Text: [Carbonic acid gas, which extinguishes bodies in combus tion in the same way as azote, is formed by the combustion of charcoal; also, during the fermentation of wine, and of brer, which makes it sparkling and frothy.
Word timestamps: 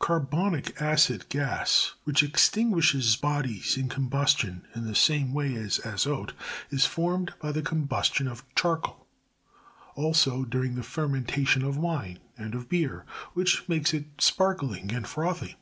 [Carbonic 0.00 0.82
acid 0.82 1.28
gas, 1.28 1.94
which 2.02 2.24
extinguishes 2.24 3.14
bodies 3.14 3.76
in 3.76 3.88
combus 3.88 4.36
tion 4.36 4.66
in 4.74 4.86
the 4.88 4.94
same 4.96 5.32
way 5.32 5.54
as 5.54 5.78
azote, 5.86 6.32
is 6.68 6.84
formed 6.84 7.32
by 7.40 7.52
the 7.52 7.62
combustion 7.62 8.26
of 8.26 8.42
charcoal; 8.56 9.06
also, 9.94 10.44
during 10.44 10.74
the 10.74 10.82
fermentation 10.82 11.62
of 11.62 11.76
wine, 11.76 12.18
and 12.36 12.56
of 12.56 12.68
brer, 12.68 13.04
which 13.34 13.68
makes 13.68 13.94
it 13.94 14.06
sparkling 14.20 14.90
and 14.92 15.06
frothy. 15.06 15.54